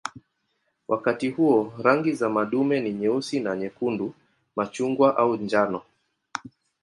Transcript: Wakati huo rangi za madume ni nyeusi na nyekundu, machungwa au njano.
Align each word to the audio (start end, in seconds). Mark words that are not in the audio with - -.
Wakati 0.87 1.29
huo 1.29 1.73
rangi 1.83 2.13
za 2.13 2.29
madume 2.29 2.79
ni 2.79 2.93
nyeusi 2.93 3.39
na 3.39 3.55
nyekundu, 3.55 4.13
machungwa 4.55 5.17
au 5.17 5.35
njano. 5.35 5.81